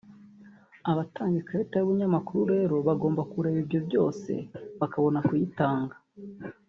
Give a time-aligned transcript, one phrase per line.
[0.91, 4.31] Abatanga ikarita y’ubunyamakuru rero bagomba kureba ibyo byose
[4.79, 5.95] bakabona kuyitanga